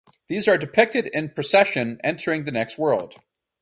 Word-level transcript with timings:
These 0.29 0.47
are 0.47 0.57
depicted 0.57 1.05
in 1.05 1.29
procession 1.29 1.99
entering 2.03 2.45
the 2.45 2.51
next 2.51 2.79
world. 2.79 3.13